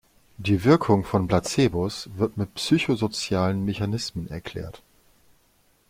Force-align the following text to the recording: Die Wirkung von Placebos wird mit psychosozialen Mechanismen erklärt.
Die 0.39 0.63
Wirkung 0.63 1.03
von 1.03 1.27
Placebos 1.27 2.09
wird 2.15 2.35
mit 2.35 2.55
psychosozialen 2.55 3.63
Mechanismen 3.63 4.27
erklärt. 4.31 4.81